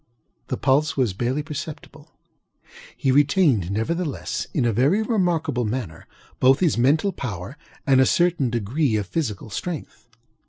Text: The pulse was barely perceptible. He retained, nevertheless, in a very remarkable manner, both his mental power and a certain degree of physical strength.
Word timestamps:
The 0.47 0.57
pulse 0.57 0.97
was 0.97 1.13
barely 1.13 1.43
perceptible. 1.43 2.09
He 2.97 3.11
retained, 3.11 3.69
nevertheless, 3.69 4.47
in 4.51 4.65
a 4.65 4.73
very 4.73 5.03
remarkable 5.03 5.63
manner, 5.63 6.07
both 6.39 6.59
his 6.59 6.75
mental 6.75 7.11
power 7.11 7.55
and 7.85 8.01
a 8.01 8.07
certain 8.07 8.49
degree 8.49 8.95
of 8.95 9.05
physical 9.05 9.51
strength. 9.51 10.07